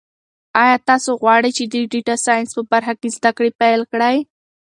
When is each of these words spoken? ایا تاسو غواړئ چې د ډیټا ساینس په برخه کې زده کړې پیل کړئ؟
ایا 0.63 0.75
تاسو 0.89 1.09
غواړئ 1.21 1.51
چې 1.57 1.63
د 1.73 1.75
ډیټا 1.91 2.15
ساینس 2.25 2.49
په 2.57 2.63
برخه 2.71 2.93
کې 2.99 3.09
زده 3.17 3.31
کړې 3.37 3.51
پیل 3.59 3.81
کړئ؟ 3.91 4.17